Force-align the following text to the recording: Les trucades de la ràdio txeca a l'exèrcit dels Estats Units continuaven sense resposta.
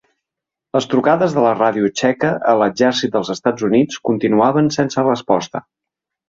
Les 0.77 0.85
trucades 0.93 1.35
de 1.35 1.43
la 1.43 1.51
ràdio 1.59 1.89
txeca 2.01 2.31
a 2.53 2.55
l'exèrcit 2.61 3.13
dels 3.17 3.31
Estats 3.35 3.67
Units 3.69 4.01
continuaven 4.11 4.73
sense 4.79 5.05
resposta. 5.11 5.65